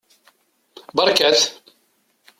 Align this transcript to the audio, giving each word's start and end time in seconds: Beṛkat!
Beṛkat! 0.95 1.41